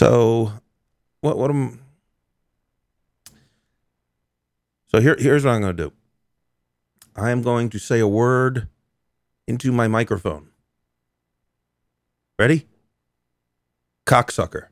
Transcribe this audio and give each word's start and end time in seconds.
So, 0.00 0.50
what 1.20 1.36
what 1.36 1.50
am 1.50 1.78
So 4.86 4.98
here 4.98 5.14
here's 5.18 5.44
what 5.44 5.50
I'm 5.50 5.60
going 5.60 5.76
to 5.76 5.82
do. 5.88 5.92
I 7.14 7.28
am 7.28 7.42
going 7.42 7.68
to 7.68 7.78
say 7.78 8.00
a 8.00 8.08
word 8.08 8.68
into 9.46 9.70
my 9.72 9.88
microphone. 9.88 10.48
Ready? 12.38 12.66
Cocksucker. 14.06 14.68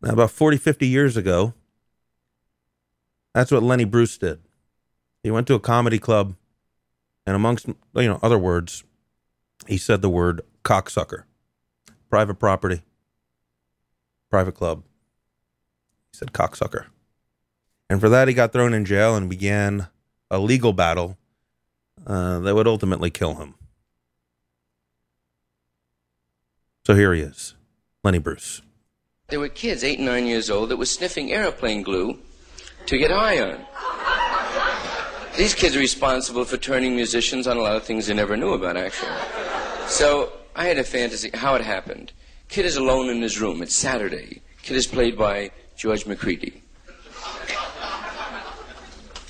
Now, 0.00 0.14
about 0.14 0.30
40, 0.30 0.56
50 0.56 0.86
years 0.86 1.18
ago, 1.18 1.52
that's 3.34 3.52
what 3.52 3.62
Lenny 3.62 3.84
Bruce 3.84 4.16
did. 4.16 4.40
He 5.22 5.30
went 5.30 5.46
to 5.48 5.54
a 5.54 5.60
comedy 5.60 5.98
club, 5.98 6.34
and 7.26 7.36
amongst 7.36 7.66
you 7.66 7.74
know 7.94 8.20
other 8.22 8.38
words, 8.38 8.84
he 9.68 9.76
said 9.76 10.00
the 10.00 10.08
word 10.08 10.40
cocksucker. 10.64 11.24
Private 12.14 12.36
property, 12.36 12.80
private 14.30 14.52
club. 14.52 14.84
He 16.12 16.18
said 16.18 16.32
cocksucker. 16.32 16.84
And 17.90 18.00
for 18.00 18.08
that, 18.08 18.28
he 18.28 18.34
got 18.34 18.52
thrown 18.52 18.72
in 18.72 18.84
jail 18.84 19.16
and 19.16 19.28
began 19.28 19.88
a 20.30 20.38
legal 20.38 20.72
battle 20.72 21.18
uh, 22.06 22.38
that 22.38 22.54
would 22.54 22.68
ultimately 22.68 23.10
kill 23.10 23.34
him. 23.34 23.56
So 26.86 26.94
here 26.94 27.12
he 27.12 27.20
is, 27.20 27.54
Lenny 28.04 28.18
Bruce. 28.18 28.62
There 29.26 29.40
were 29.40 29.48
kids, 29.48 29.82
eight 29.82 29.98
and 29.98 30.06
nine 30.06 30.28
years 30.28 30.50
old, 30.50 30.68
that 30.68 30.76
were 30.76 30.86
sniffing 30.86 31.32
airplane 31.32 31.82
glue 31.82 32.20
to 32.86 32.96
get 32.96 33.10
high 33.10 33.40
on. 33.40 33.58
These 35.36 35.54
kids 35.54 35.74
are 35.74 35.80
responsible 35.80 36.44
for 36.44 36.58
turning 36.58 36.94
musicians 36.94 37.48
on 37.48 37.56
a 37.56 37.60
lot 37.60 37.74
of 37.74 37.82
things 37.82 38.06
they 38.06 38.14
never 38.14 38.36
knew 38.36 38.52
about, 38.52 38.76
actually. 38.76 39.10
So 39.88 40.32
I 40.56 40.66
had 40.66 40.78
a 40.78 40.84
fantasy 40.84 41.30
how 41.34 41.56
it 41.56 41.62
happened. 41.62 42.12
Kid 42.48 42.64
is 42.64 42.76
alone 42.76 43.08
in 43.08 43.20
his 43.20 43.40
room. 43.40 43.60
It's 43.60 43.74
Saturday. 43.74 44.40
Kid 44.62 44.76
is 44.76 44.86
played 44.86 45.18
by 45.18 45.50
George 45.76 46.06
Macready. 46.06 46.62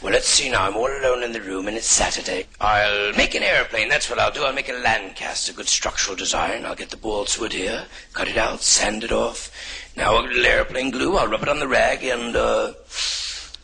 Well, 0.02 0.12
let's 0.12 0.28
see 0.28 0.50
now. 0.50 0.66
I'm 0.66 0.76
all 0.76 0.86
alone 0.86 1.22
in 1.22 1.32
the 1.32 1.40
room, 1.40 1.66
and 1.66 1.78
it's 1.78 1.86
Saturday. 1.86 2.46
I'll 2.60 3.14
make 3.14 3.34
an 3.34 3.42
airplane. 3.42 3.88
That's 3.88 4.10
what 4.10 4.18
I'll 4.18 4.30
do. 4.30 4.44
I'll 4.44 4.52
make 4.52 4.68
a 4.68 4.74
Lancaster, 4.74 5.54
good 5.54 5.66
structural 5.66 6.14
design. 6.14 6.66
I'll 6.66 6.74
get 6.74 6.90
the 6.90 6.98
balsa 6.98 7.40
wood 7.40 7.54
here, 7.54 7.86
cut 8.12 8.28
it 8.28 8.36
out, 8.36 8.60
sand 8.60 9.02
it 9.02 9.12
off. 9.12 9.50
Now 9.96 10.20
a 10.20 10.20
little 10.20 10.44
airplane 10.44 10.90
glue. 10.90 11.16
I'll 11.16 11.28
rub 11.28 11.42
it 11.42 11.48
on 11.48 11.58
the 11.58 11.66
rag, 11.66 12.04
and 12.04 12.36
uh, 12.36 12.74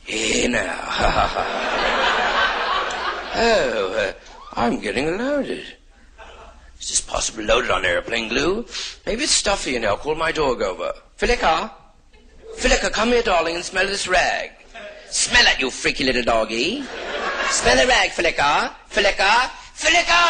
here 0.07 0.49
now. 0.49 0.79
oh, 3.35 3.93
uh, 3.99 4.13
I'm 4.55 4.81
getting 4.81 5.19
loaded. 5.19 5.77
Is 6.81 6.89
this 6.89 7.01
possibly 7.03 7.45
loaded 7.45 7.71
on 7.71 7.85
airplane 7.85 8.31
glue? 8.31 8.65
Maybe 9.05 9.25
it's 9.25 9.33
stuffy 9.33 9.73
here. 9.73 9.87
I'll 9.87 9.99
call 9.99 10.15
my 10.15 10.33
dog 10.33 10.63
over. 10.63 10.95
Philippa, 11.17 11.71
Philippa, 12.57 12.91
come 12.91 13.11
here, 13.11 13.23
darling, 13.23 13.57
and 13.57 13.65
smell 13.65 13.87
this 13.87 14.09
rag. 14.09 14.51
Smell 15.11 15.45
it, 15.47 15.61
you 15.61 15.71
freaky 15.71 16.05
little 16.05 16.23
doggy. 16.23 16.83
Smell 17.51 17.77
the 17.77 17.87
rag, 17.87 18.11
Flicker. 18.13 18.75
Flicker. 18.87 19.51
Flicker! 19.75 20.29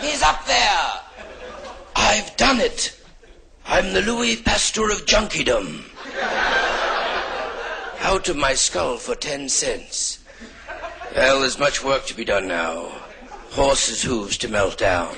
He's 0.00 0.22
up 0.22 0.44
there. 0.46 0.90
I've 1.96 2.36
done 2.36 2.60
it. 2.60 3.00
I'm 3.66 3.92
the 3.92 4.02
Louis 4.02 4.36
Pasteur 4.36 4.90
of 4.90 5.06
junkiedom. 5.06 5.84
Out 8.00 8.28
of 8.28 8.36
my 8.36 8.54
skull 8.54 8.98
for 8.98 9.14
ten 9.14 9.48
cents. 9.48 10.18
Well, 11.14 11.40
there's 11.40 11.58
much 11.58 11.82
work 11.82 12.06
to 12.06 12.14
be 12.14 12.24
done 12.24 12.48
now. 12.48 12.92
Horses' 13.50 14.02
hooves 14.02 14.38
to 14.38 14.48
melt 14.48 14.78
down. 14.78 15.16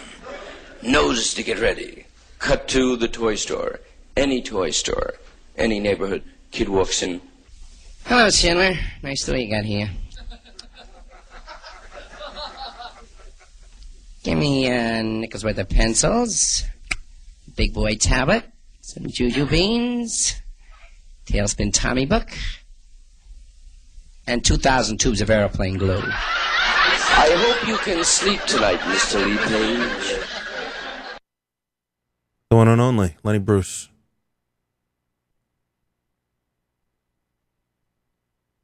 Noses 0.83 1.35
to 1.35 1.43
get 1.43 1.61
ready. 1.61 2.07
Cut 2.39 2.69
to 2.69 2.97
the 2.97 3.09
toy 3.09 3.35
store. 3.35 3.81
Any 4.17 4.43
toy 4.43 4.71
store. 4.71 5.15
Any 5.57 5.79
neighborhood. 5.79 6.23
Kid 6.51 6.69
walks 6.69 7.03
in. 7.03 7.21
Hello, 8.05 8.31
Chandler. 8.31 8.75
Nice 9.03 9.25
to 9.25 9.33
meet 9.33 9.49
you 9.49 9.55
got 9.55 9.65
here. 9.65 9.91
Give 14.23 14.37
me 14.37 14.71
uh, 14.71 15.03
nickels 15.03 15.45
worth 15.45 15.57
of 15.57 15.71
pencils, 15.71 16.65
big 17.57 17.73
boy 17.73 17.95
tablet, 17.95 18.45
some 18.83 19.07
juju 19.09 19.47
beans, 19.47 20.35
tailspin 21.25 21.73
Tommy 21.73 22.05
book, 22.05 22.29
and 24.27 24.45
2,000 24.45 24.99
tubes 24.99 25.23
of 25.23 25.31
aeroplane 25.31 25.79
glue. 25.79 26.03
I 27.13 27.33
hope 27.37 27.69
you 27.69 27.77
can 27.79 28.05
sleep 28.05 28.41
tonight, 28.43 28.81
Mr. 28.81 29.25
Lee 29.25 29.37
Page. 29.37 30.21
The 32.49 32.57
one 32.57 32.69
and 32.69 32.81
only, 32.81 33.17
Lenny 33.23 33.39
Bruce. 33.39 33.89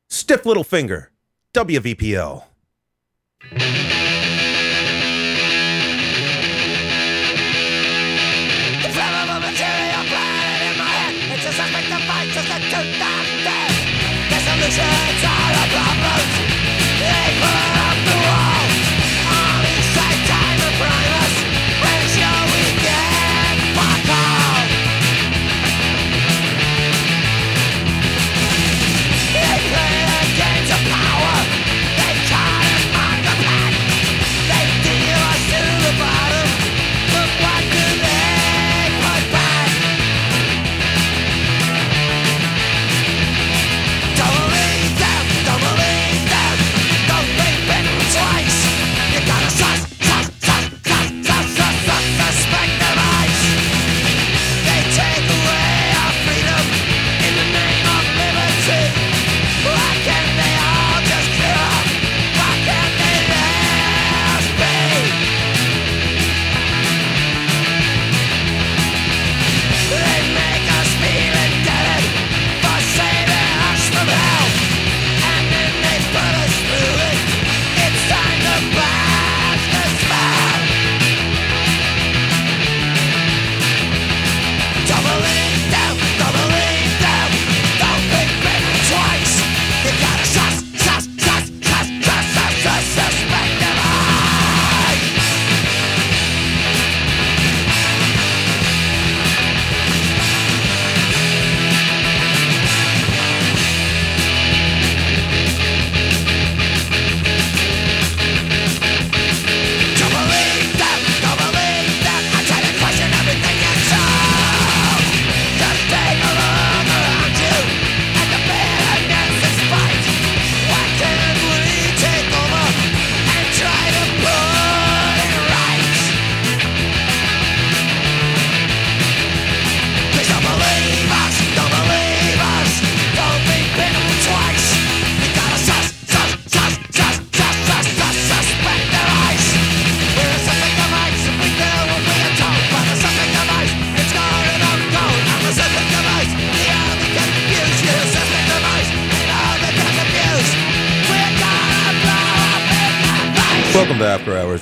Stiff 0.09 0.45
little 0.47 0.65
finger, 0.65 1.11
WVPL. 1.55 2.45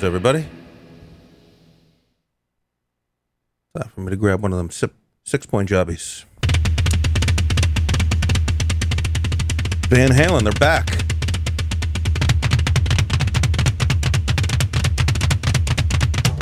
everybody. 0.05 0.45
Time 3.75 3.89
for 3.89 4.01
me 4.01 4.09
to 4.11 4.15
grab 4.15 4.41
one 4.41 4.53
of 4.53 4.57
them 4.57 4.69
Sixpoint 5.25 5.65
jobbies. 5.65 6.25
Van 9.89 10.09
Halen, 10.11 10.43
they're 10.43 10.53
back. 10.53 10.89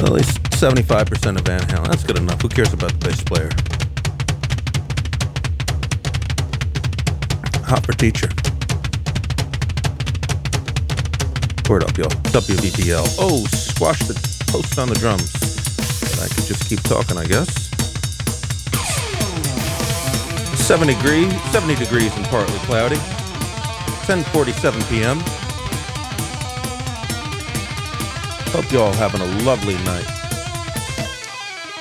At 0.04 0.12
least 0.12 0.42
75% 0.52 1.38
of 1.38 1.46
Van 1.46 1.62
Halen. 1.62 1.88
That's 1.88 2.04
good 2.04 2.18
enough. 2.18 2.42
Who 2.42 2.50
cares 2.50 2.74
about 2.74 2.92
the 3.00 3.08
bass 3.08 3.24
player? 3.24 3.50
Hot 7.66 7.86
for 7.86 7.94
teacher. 7.94 8.30
Word 11.70 11.84
up, 11.86 11.98
y'all. 11.98 12.10
WVPL. 12.34 13.16
Oh, 13.20 13.46
squash 13.46 14.00
the 14.00 14.14
post 14.52 14.78
on 14.78 14.90
the 14.90 14.96
drums. 14.96 15.32
But 16.02 16.24
I 16.24 16.28
could 16.28 16.46
just 16.46 16.70
keep 16.70 16.82
talking, 16.84 17.18
I 17.18 17.26
guess. 17.26 17.70
70 20.60 20.96
degrees, 20.96 21.34
70 21.52 21.76
degrees 21.76 22.16
and 22.16 22.26
partly 22.26 22.58
cloudy. 22.60 22.98
10:47 24.06 24.90
p.m. 24.90 25.20
Hope 28.52 28.72
y'all 28.72 28.94
having 28.94 29.22
a 29.22 29.44
lovely 29.44 29.76
night. 29.86 30.06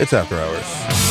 It's 0.01 0.13
after 0.13 0.37
hours. 0.37 1.02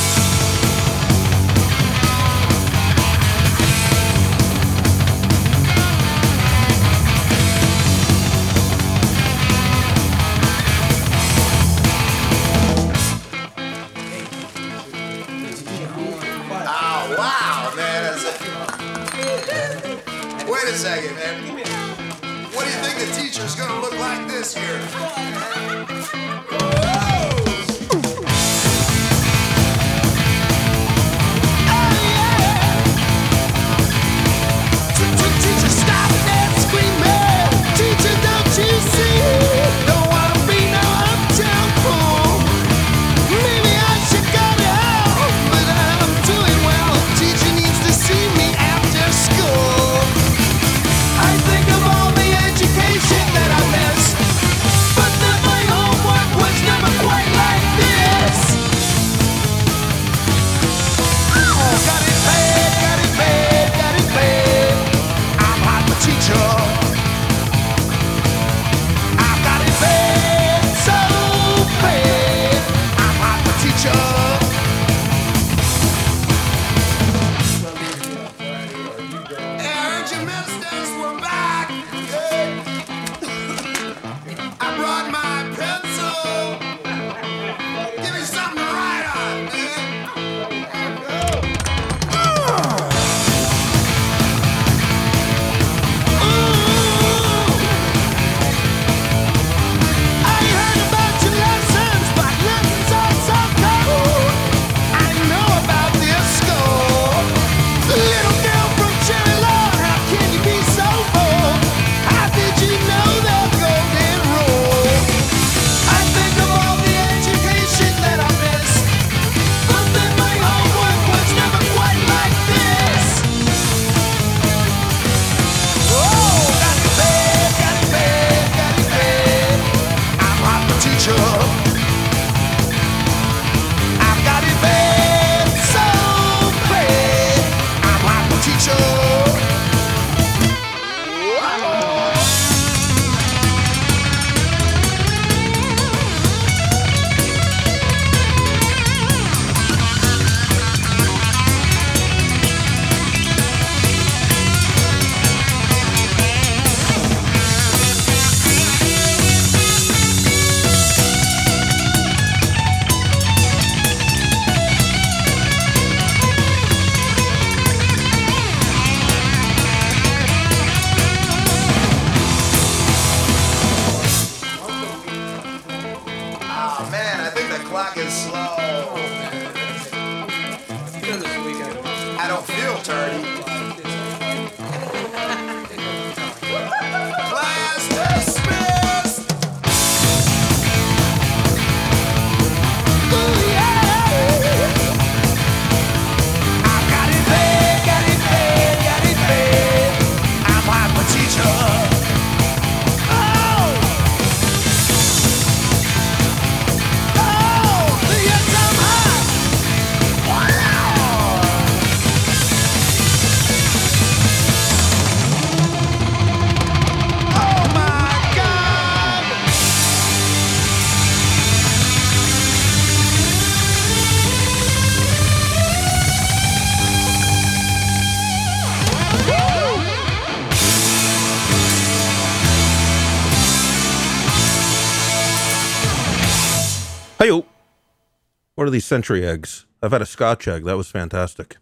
these 238.72 238.86
century 238.86 239.26
eggs? 239.26 239.66
I've 239.82 239.92
had 239.92 240.02
a 240.02 240.06
Scotch 240.06 240.48
egg. 240.48 240.64
That 240.66 240.78
was 240.78 240.90
fantastic. 240.90 241.58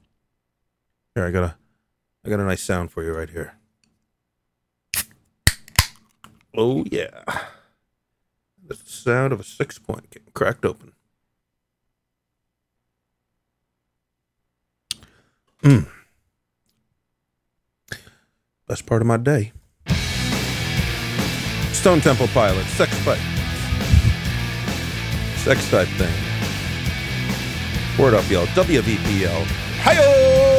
Here, 1.15 1.25
I 1.25 1.31
got 1.31 1.43
a, 1.43 1.55
I 2.25 2.29
got 2.29 2.39
a 2.39 2.45
nice 2.45 2.63
sound 2.63 2.91
for 2.91 3.03
you 3.03 3.13
right 3.13 3.29
here. 3.29 3.55
Oh 6.55 6.83
yeah, 6.91 7.23
the 8.65 8.75
sound 8.75 9.33
of 9.33 9.39
a 9.39 9.43
Sixpoint 9.43 10.09
getting 10.09 10.31
cracked 10.33 10.65
open. 10.65 10.93
Mmm, 15.61 15.87
Best 18.69 18.85
part 18.85 19.01
of 19.01 19.07
my 19.07 19.17
day. 19.17 19.51
Stone 21.73 22.01
Temple 22.01 22.27
Pilots, 22.27 22.69
sex 22.69 22.93
fight, 22.99 23.17
sex 25.37 25.67
type 25.71 25.87
thing. 25.97 26.28
Word 27.99 28.13
up, 28.13 28.29
y'all. 28.29 28.45
WVPL. 28.55 29.43
Hi-yo! 29.83 30.58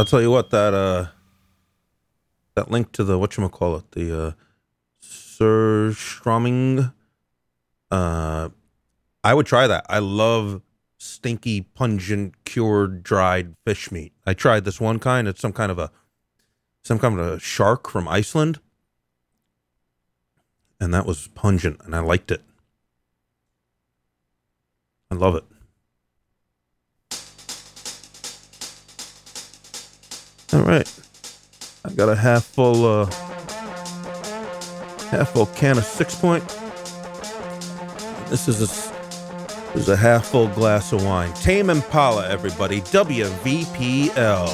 I'll 0.00 0.06
tell 0.06 0.22
you 0.22 0.30
what 0.30 0.48
that 0.48 0.72
uh 0.72 1.08
that 2.54 2.70
link 2.70 2.90
to 2.92 3.04
the 3.04 3.18
what 3.18 3.36
you 3.36 3.46
call 3.50 3.76
it 3.76 3.90
the 3.92 4.18
uh 4.18 4.32
Surströmming 5.02 6.94
uh 7.90 8.48
I 9.22 9.34
would 9.34 9.44
try 9.44 9.66
that. 9.66 9.84
I 9.90 9.98
love 9.98 10.62
stinky, 10.96 11.60
pungent, 11.60 12.46
cured, 12.46 13.02
dried 13.02 13.56
fish 13.66 13.92
meat. 13.92 14.14
I 14.24 14.32
tried 14.32 14.64
this 14.64 14.80
one 14.80 15.00
kind. 15.00 15.28
It's 15.28 15.42
some 15.42 15.52
kind 15.52 15.70
of 15.70 15.78
a 15.78 15.90
some 16.82 16.98
kind 16.98 17.20
of 17.20 17.26
a 17.26 17.38
shark 17.38 17.90
from 17.90 18.08
Iceland, 18.08 18.58
and 20.80 20.94
that 20.94 21.04
was 21.04 21.28
pungent, 21.34 21.78
and 21.84 21.94
I 21.94 22.00
liked 22.00 22.30
it. 22.30 22.40
I 25.10 25.14
love 25.16 25.34
it. 25.34 25.44
All 30.52 30.62
right. 30.62 30.92
I 31.84 31.90
got 31.92 32.08
a 32.08 32.16
half 32.16 32.44
full 32.44 32.84
uh 32.84 33.06
half 35.10 35.30
full 35.30 35.46
can 35.46 35.78
of 35.78 35.84
Sixpoint. 35.84 36.44
This 38.28 38.48
is 38.48 38.56
a 38.56 38.66
this 39.72 39.82
is 39.82 39.88
a 39.88 39.96
half 39.96 40.26
full 40.26 40.48
glass 40.48 40.92
of 40.92 41.04
wine. 41.04 41.32
Tame 41.34 41.70
Impala, 41.70 42.28
everybody. 42.28 42.80
WVPL. 42.80 44.48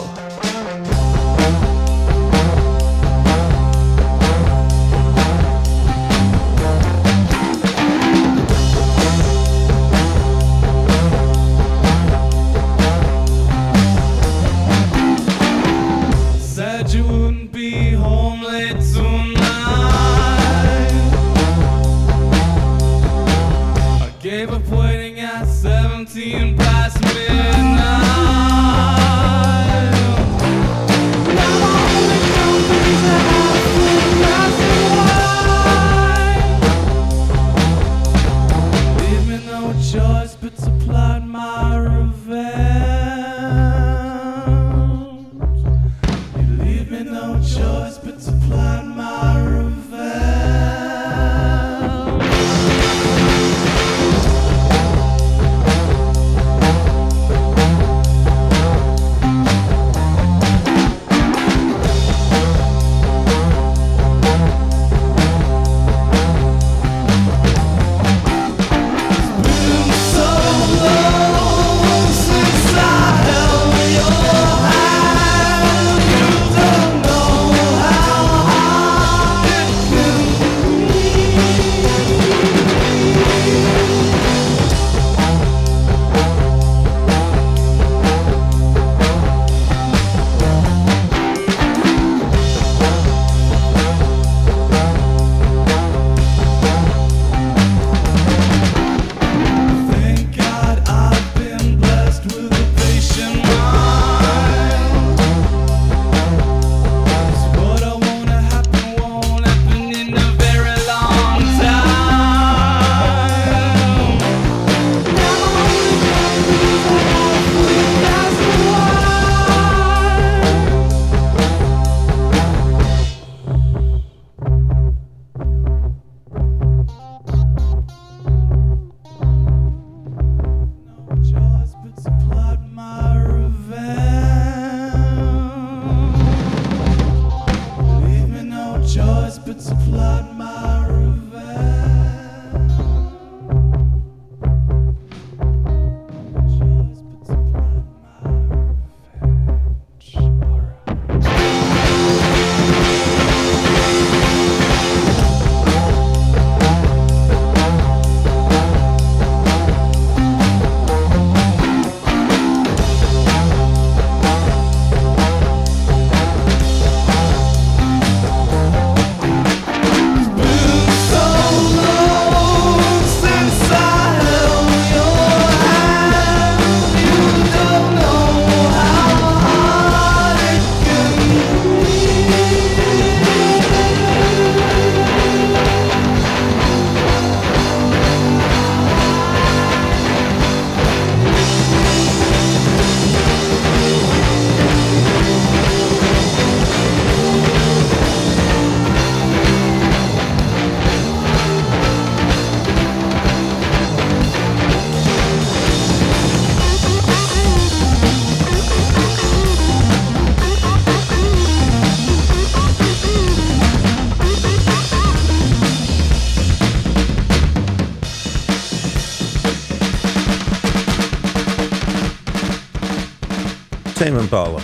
Tame 224.07 224.19
Impala. 224.19 224.63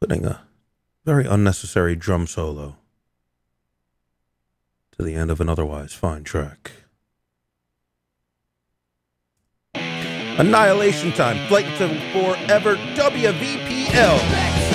Putting 0.00 0.24
a 0.24 0.44
very 1.04 1.26
unnecessary 1.26 1.94
drum 1.94 2.26
solo 2.26 2.76
to 4.92 5.02
the 5.02 5.14
end 5.14 5.30
of 5.30 5.42
an 5.42 5.50
otherwise 5.50 5.92
fine 5.92 6.24
track. 6.24 6.72
Annihilation 9.74 11.12
Time, 11.12 11.36
Flight 11.48 11.66
to 11.76 11.88
Forever, 12.12 12.76
WVPL. 12.94 14.65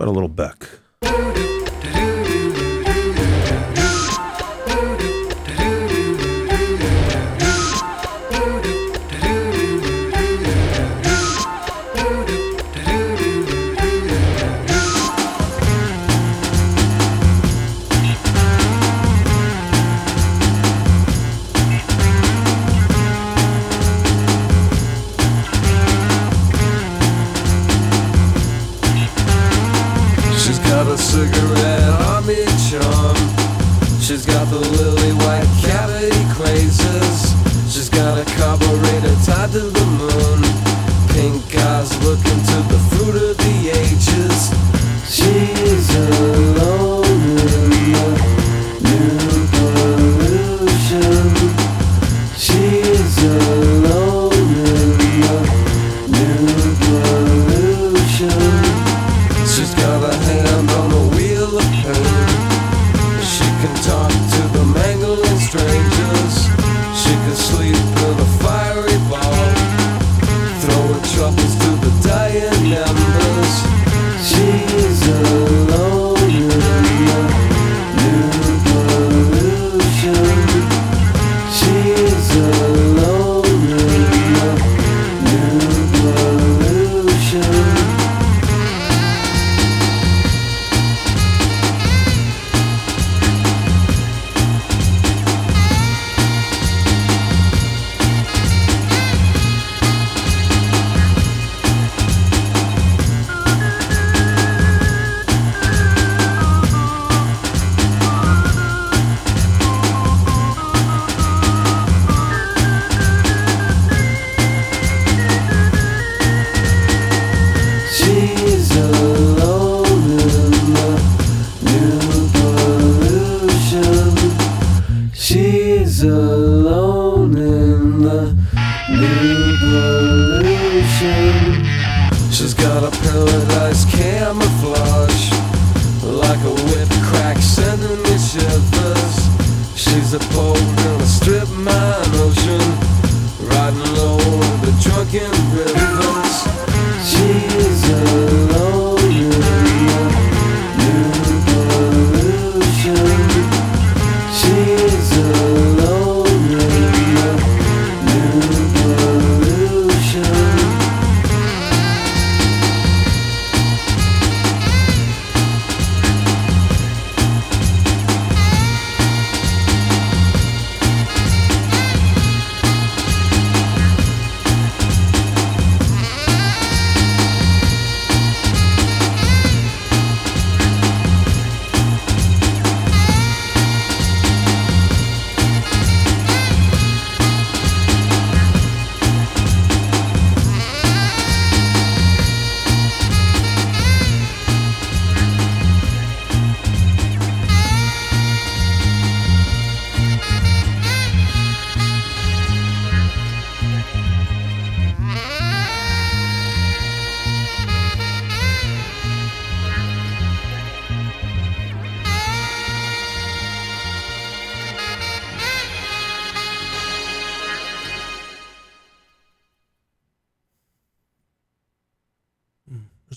about 0.00 0.08
a 0.08 0.12
little 0.12 0.28
Beck. 0.28 1.59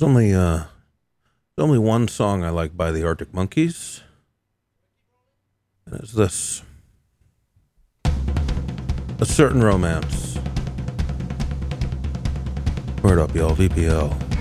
only 0.04 0.34
uh, 0.34 0.66
there's 1.56 1.66
only 1.66 1.80
one 1.80 2.08
song 2.08 2.44
I 2.44 2.50
like 2.50 2.76
by 2.76 2.92
the 2.92 3.06
Arctic 3.06 3.34
Monkeys, 3.34 4.02
and 5.86 5.96
it's 5.96 6.12
this: 6.12 6.64
"A 9.20 9.26
Certain 9.26 9.64
Romance." 9.64 10.38
Word 13.02 13.20
up, 13.20 13.34
y'all! 13.36 13.56
VPL. 13.56 14.33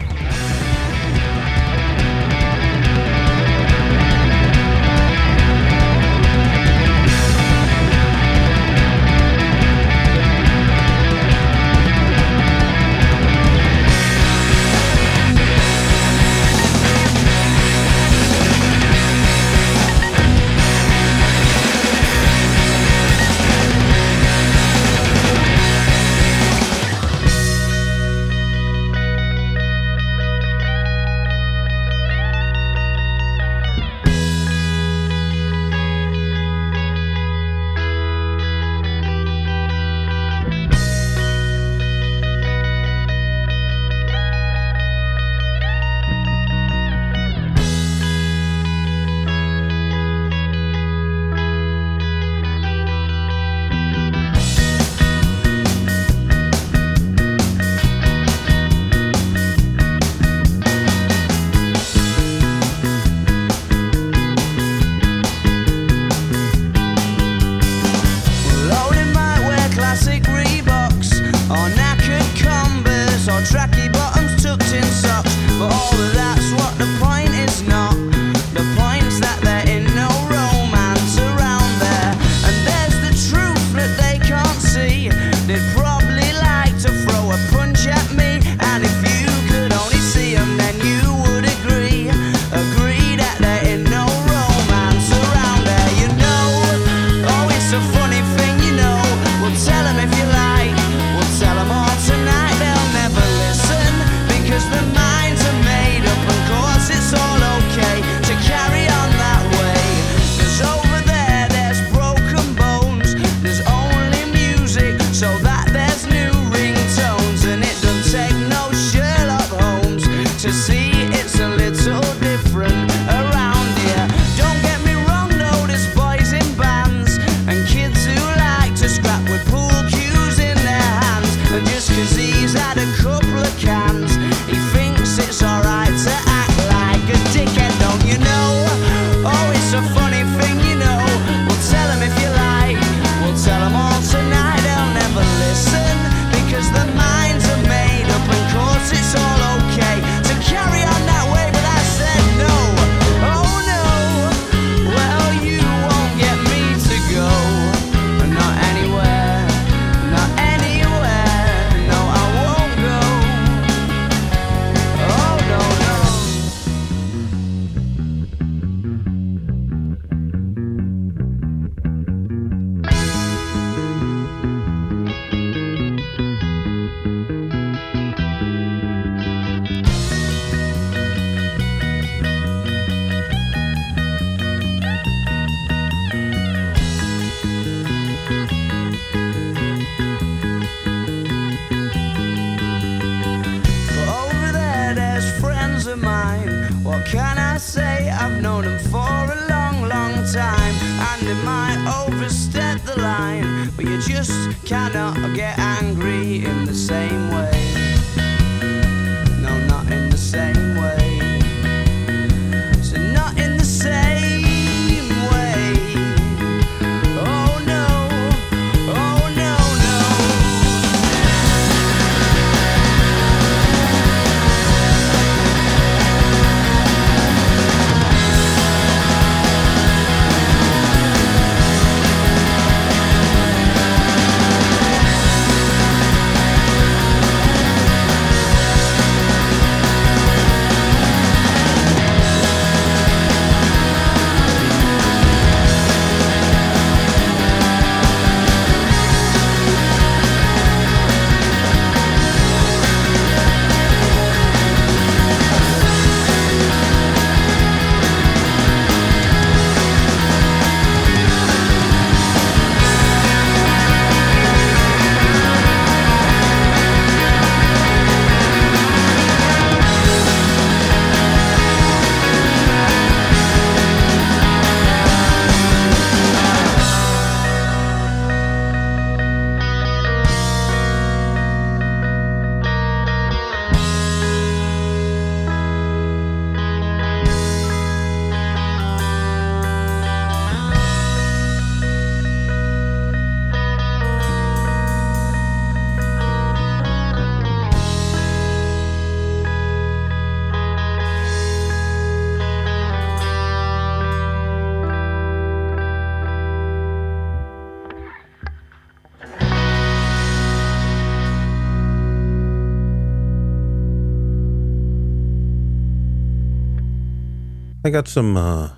I 317.84 317.90
got 317.90 318.06
some 318.06 318.36
uh 318.36 318.70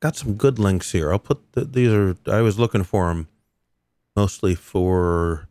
got 0.00 0.16
some 0.16 0.34
good 0.34 0.58
links 0.58 0.92
here. 0.92 1.12
I'll 1.12 1.18
put 1.18 1.52
the, 1.52 1.64
these 1.64 1.92
are 1.92 2.16
I 2.26 2.40
was 2.40 2.58
looking 2.58 2.84
for 2.84 3.08
them 3.08 3.28
mostly 4.16 4.54
for 4.54 5.48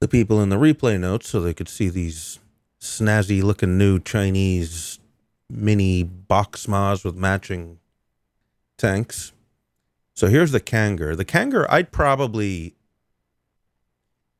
the 0.00 0.08
people 0.08 0.42
in 0.42 0.50
the 0.50 0.56
replay 0.56 1.00
notes 1.00 1.28
so 1.28 1.40
they 1.40 1.54
could 1.54 1.68
see 1.68 1.88
these 1.88 2.38
snazzy 2.80 3.42
looking 3.42 3.78
new 3.78 3.98
Chinese 3.98 4.98
mini 5.48 6.02
box 6.02 6.68
mods 6.68 7.02
with 7.02 7.14
matching 7.14 7.78
tanks. 8.76 9.32
So 10.14 10.26
here's 10.26 10.52
the 10.52 10.60
Kanger. 10.60 11.16
The 11.16 11.24
Kanger 11.24 11.66
I'd 11.70 11.92
probably 11.92 12.74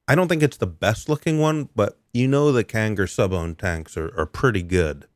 I 0.07 0.15
don't 0.15 0.29
think 0.29 0.43
it's 0.43 0.59
the 0.59 0.67
best 0.67 1.09
looking 1.09 1.39
one, 1.39 1.71
but 1.75 1.97
you 2.13 2.29
know 2.29 2.53
the 2.53 2.65
Kanger 2.65 3.07
sub-ohm 3.07 3.55
tanks 3.55 3.97
are, 3.97 4.13
are 4.19 4.27
pretty 4.27 4.63
good. 4.63 5.07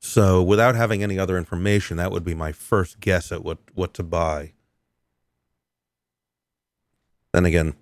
So 0.00 0.42
without 0.42 0.76
having 0.76 1.02
any 1.02 1.18
other 1.18 1.36
information, 1.36 1.96
that 1.96 2.12
would 2.12 2.24
be 2.24 2.34
my 2.34 2.52
first 2.52 3.00
guess 3.00 3.32
at 3.32 3.42
what, 3.42 3.58
what 3.74 3.94
to 3.94 4.02
buy. 4.02 4.52
Then 7.32 7.44
again, 7.44 7.74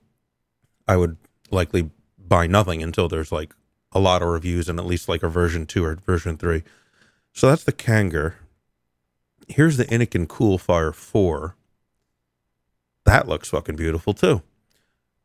I 0.88 0.96
would 0.96 1.16
likely 1.50 1.90
buy 2.18 2.46
nothing 2.46 2.82
until 2.82 3.08
there's 3.08 3.32
like 3.32 3.54
a 3.92 4.00
lot 4.00 4.22
of 4.22 4.28
reviews 4.28 4.68
and 4.68 4.78
at 4.78 4.86
least 4.86 5.08
like 5.08 5.22
a 5.22 5.28
version 5.28 5.66
two 5.66 5.84
or 5.84 5.94
version 5.94 6.36
three. 6.36 6.62
So 7.32 7.48
that's 7.48 7.64
the 7.64 7.72
Kanger. 7.72 8.34
Here's 9.48 9.76
the 9.76 9.84
Innokin 9.84 10.26
Coolfire 10.26 10.94
4. 10.94 11.54
That 13.04 13.28
looks 13.28 13.50
fucking 13.50 13.76
beautiful 13.76 14.12
too. 14.14 14.42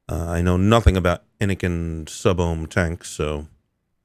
Uh, 0.07 0.27
I 0.29 0.41
know 0.41 0.57
nothing 0.57 0.97
about 0.97 1.23
Innokin 1.39 2.07
sub-ohm 2.07 2.67
tanks, 2.67 3.09
so 3.09 3.47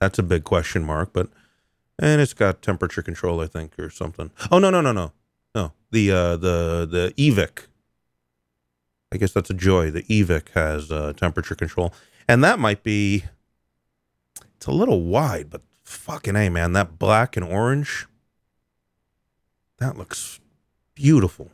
that's 0.00 0.18
a 0.18 0.22
big 0.22 0.44
question 0.44 0.84
mark, 0.84 1.12
but 1.12 1.28
and 1.98 2.20
it's 2.20 2.34
got 2.34 2.62
temperature 2.62 3.02
control, 3.02 3.40
I 3.40 3.46
think, 3.46 3.78
or 3.78 3.90
something. 3.90 4.30
Oh 4.50 4.58
no, 4.58 4.70
no, 4.70 4.80
no, 4.80 4.92
no, 4.92 5.12
no. 5.54 5.72
The 5.90 6.10
uh, 6.10 6.36
the 6.36 6.88
the 6.90 7.14
Evic. 7.16 7.66
I 9.12 9.18
guess 9.18 9.32
that's 9.32 9.50
a 9.50 9.54
joy. 9.54 9.90
The 9.90 10.02
Evic 10.02 10.50
has 10.50 10.90
uh, 10.90 11.12
temperature 11.16 11.54
control, 11.54 11.92
and 12.28 12.42
that 12.44 12.58
might 12.58 12.82
be. 12.82 13.24
It's 14.56 14.66
a 14.66 14.72
little 14.72 15.02
wide, 15.02 15.50
but 15.50 15.62
fucking 15.84 16.34
a 16.36 16.48
man, 16.48 16.72
that 16.72 16.98
black 16.98 17.36
and 17.36 17.44
orange. 17.44 18.06
That 19.78 19.98
looks 19.98 20.40
beautiful. 20.94 21.50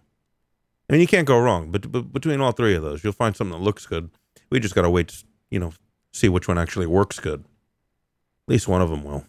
I 0.89 0.93
mean, 0.93 1.01
you 1.01 1.07
can't 1.07 1.27
go 1.27 1.41
wrong. 1.41 1.71
But, 1.71 1.91
but 1.91 2.13
between 2.13 2.41
all 2.41 2.53
three 2.53 2.75
of 2.75 2.83
those, 2.83 3.03
you'll 3.03 3.13
find 3.13 3.35
something 3.35 3.59
that 3.59 3.65
looks 3.65 3.87
good. 3.87 4.11
We 4.51 4.61
just 4.61 4.75
gotta 4.75 4.91
wait, 4.91 5.09
to, 5.09 5.25
you 5.51 5.59
know, 5.59 5.73
see 6.13 6.29
which 6.29 6.49
one 6.49 6.59
actually 6.59 6.87
works 6.87 7.19
good. 7.19 7.41
At 7.41 8.53
least 8.53 8.69
one 8.69 8.83
of 8.83 8.91
them 8.91 9.03
will. 9.03 9.25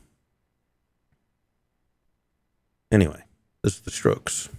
Anyway, 2.94 3.24
this 3.64 3.74
is 3.74 3.80
the 3.82 3.90
strokes. 3.90 4.50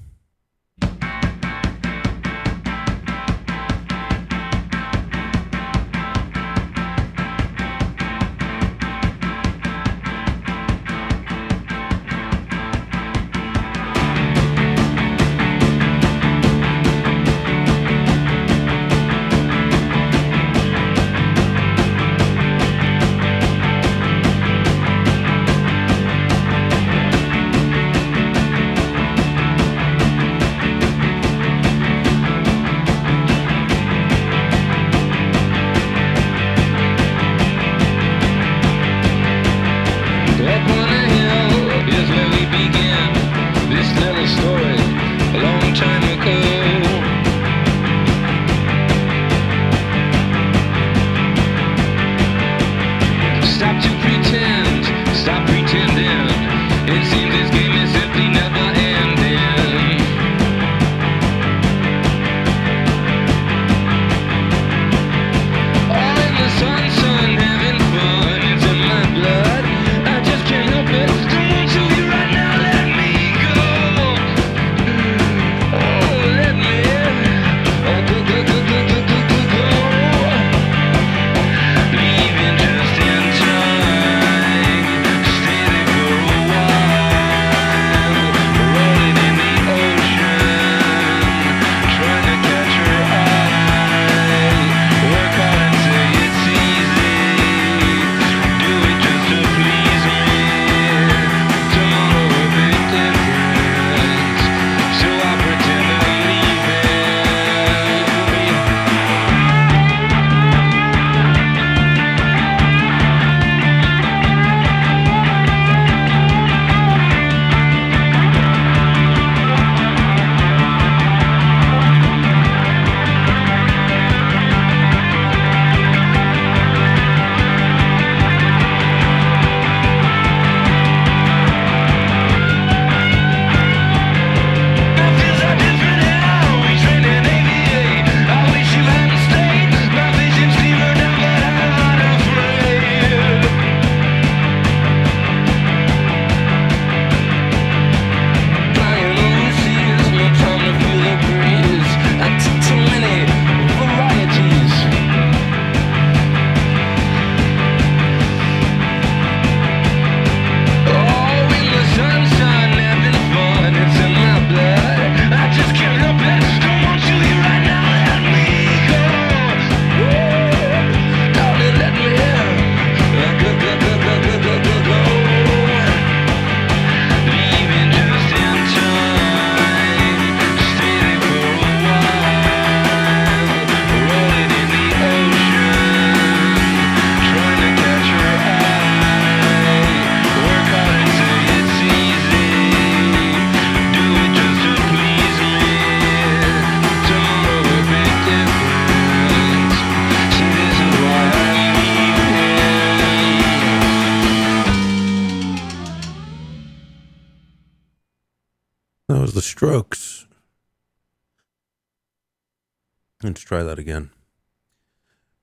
that 213.74 213.80
again. 213.80 214.10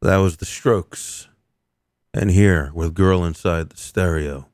That 0.01 0.17
was 0.17 0.37
the 0.37 0.45
strokes. 0.45 1.27
And 2.13 2.31
here, 2.31 2.71
with 2.73 2.93
Girl 2.93 3.25
Inside 3.25 3.69
the 3.69 3.77
Stereo, 3.77 4.47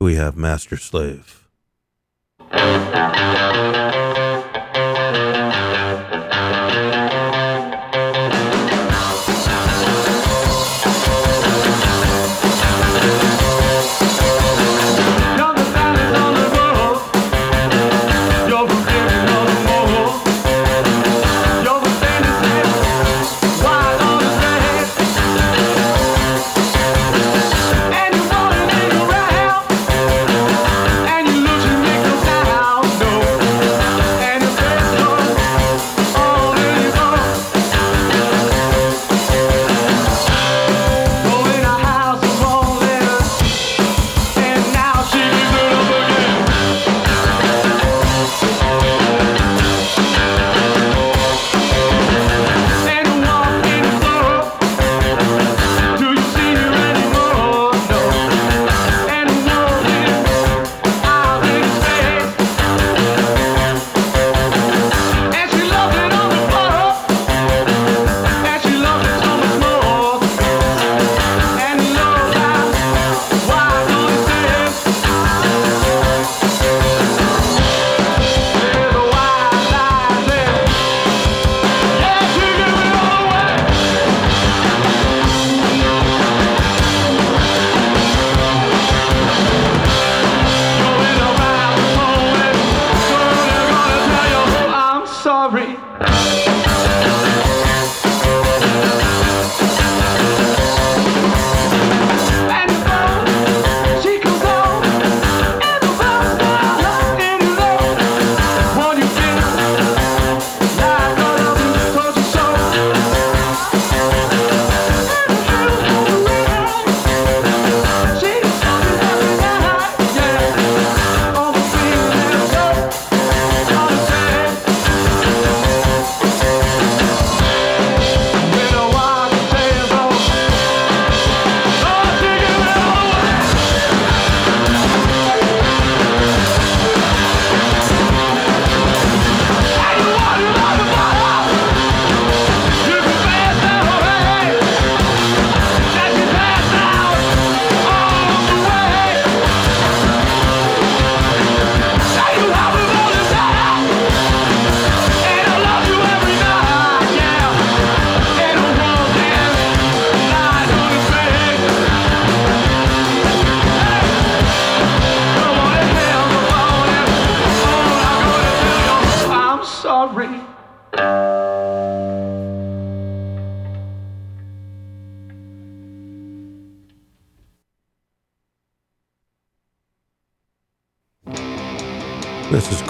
we 0.00 0.16
have 0.16 0.36
Master 0.36 0.76
Slave. 0.76 1.48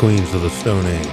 Queens 0.04 0.34
of 0.34 0.42
the 0.42 0.50
Stone 0.50 0.84
Age. 0.84 1.06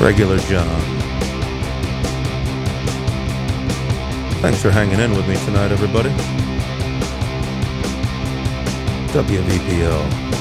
Regular 0.00 0.38
John. 0.48 0.66
Thanks 4.40 4.60
for 4.60 4.72
hanging 4.72 4.98
in 4.98 5.12
with 5.12 5.28
me 5.28 5.36
tonight, 5.44 5.70
everybody. 5.70 6.10
WVPL 9.12 10.39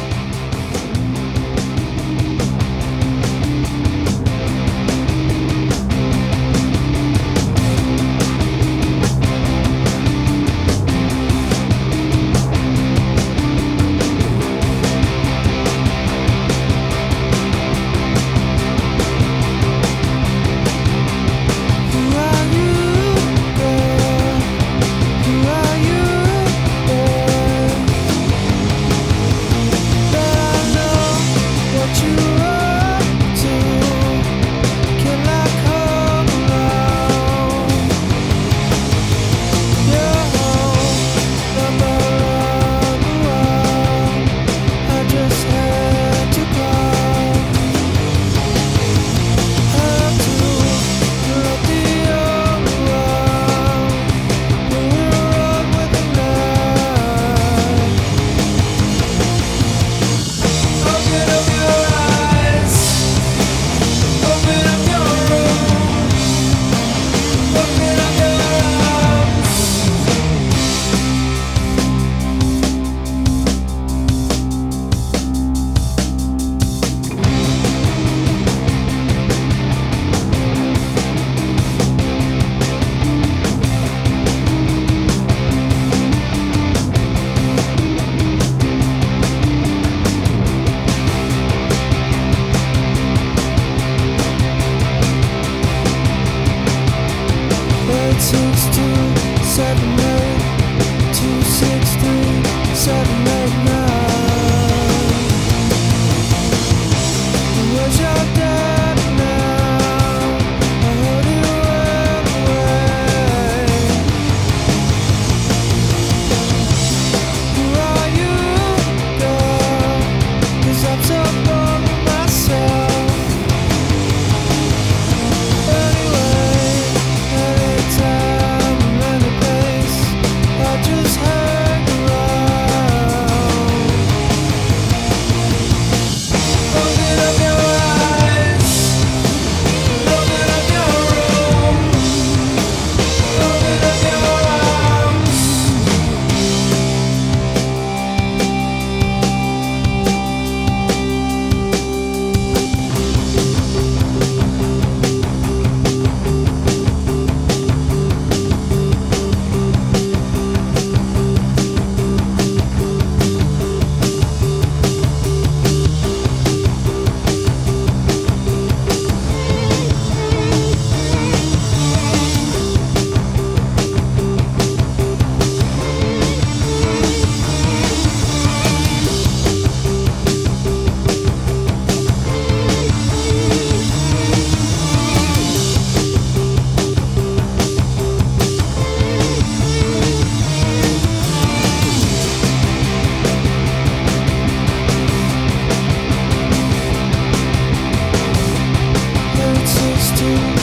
Thank 200.30 200.54
you. 200.54 200.59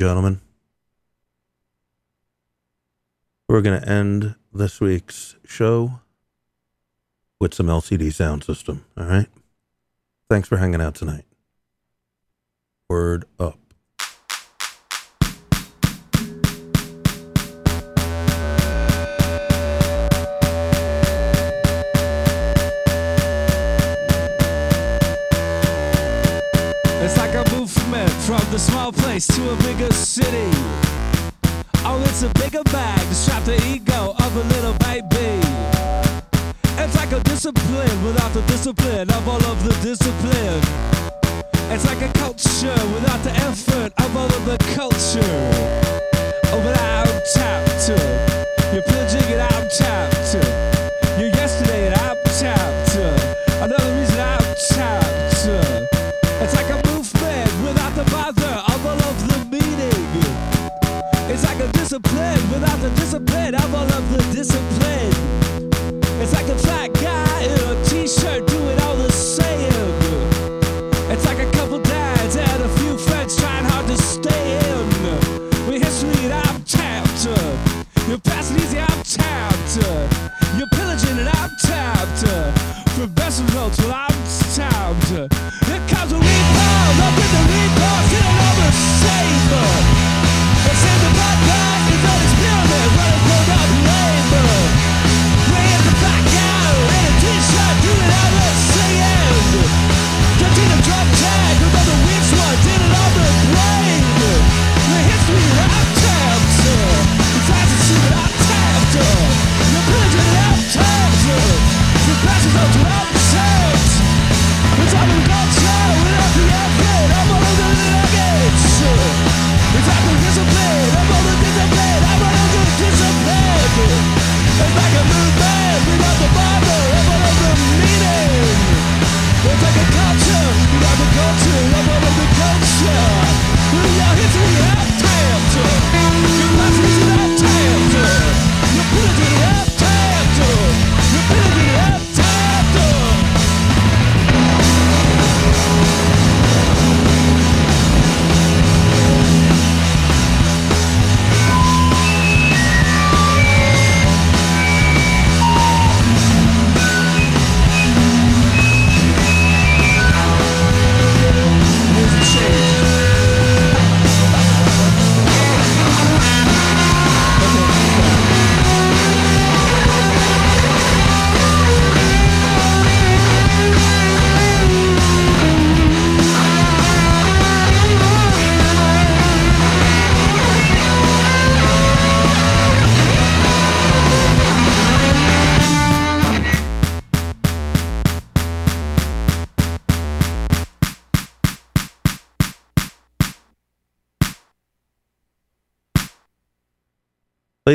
gentlemen. 0.00 0.40
We're 3.50 3.60
going 3.60 3.82
to 3.82 3.86
end 3.86 4.34
this 4.50 4.80
week's 4.80 5.36
show 5.44 6.00
with 7.38 7.52
some 7.52 7.66
LCD 7.66 8.10
sound 8.10 8.42
system. 8.42 8.86
All 8.96 9.04
right. 9.04 9.26
Thanks 10.30 10.48
for 10.48 10.56
hanging 10.56 10.80
out 10.80 10.94
tonight. 10.94 11.26
Word 12.88 13.26
up. 13.38 13.58
It's 27.02 27.18
like 27.18 27.34
a 27.34 27.44
movement 27.54 28.10
from 28.10 28.50
the 28.50 28.58
small 28.58 28.92
to 29.26 29.50
a 29.50 29.56
bigger 29.56 29.92
city. 29.92 30.48
Oh, 31.84 32.00
it's 32.06 32.22
a 32.22 32.28
bigger 32.40 32.62
bag 32.64 33.00
to 33.00 33.14
strap 33.14 33.42
the 33.42 33.56
ego 33.66 34.14
of 34.18 34.36
a 34.36 34.44
little 34.54 34.72
baby. 34.78 35.40
It's 36.78 36.96
like 36.96 37.12
a 37.12 37.20
discipline 37.24 38.04
without 38.04 38.32
the 38.32 38.42
discipline 38.42 39.10
of 39.10 39.28
all 39.28 39.44
of 39.44 39.62
the 39.64 39.74
discipline. 39.82 40.62
It's 41.72 41.84
like 41.84 42.00
a 42.02 42.10
culture 42.14 42.80
without 42.94 43.09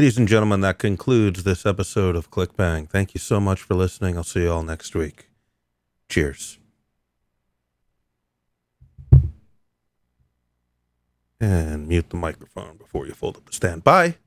Ladies 0.06 0.20
and 0.20 0.28
gentlemen, 0.28 0.62
that 0.62 0.78
concludes 0.78 1.45
this 1.45 1.66
episode 1.66 2.16
of 2.16 2.30
ClickBang. 2.30 2.88
Thank 2.88 3.16
you 3.16 3.20
so 3.20 3.39
much 3.39 3.64
for 3.64 3.74
listening. 3.74 4.16
I'll 4.16 4.24
see 4.24 4.43
you 4.43 4.51
all 4.51 4.62
next 4.62 4.93
week. 4.93 5.30
Cheers. 6.10 6.60
And 11.41 11.88
mute 11.88 12.12
the 12.12 12.18
microphone 12.18 12.78
before 12.78 13.08
you 13.08 13.16
fold 13.16 13.38
up 13.38 13.47
the 13.47 13.53
stand. 13.53 13.84
Bye. 13.84 14.18